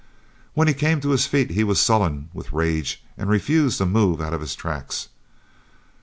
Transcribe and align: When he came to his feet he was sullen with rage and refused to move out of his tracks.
When 0.55 0.67
he 0.67 0.73
came 0.73 0.99
to 1.01 1.09
his 1.09 1.27
feet 1.27 1.51
he 1.51 1.63
was 1.63 1.79
sullen 1.79 2.31
with 2.33 2.53
rage 2.53 3.03
and 3.19 3.29
refused 3.29 3.77
to 3.77 3.85
move 3.85 4.19
out 4.19 4.33
of 4.33 4.41
his 4.41 4.55
tracks. 4.55 5.09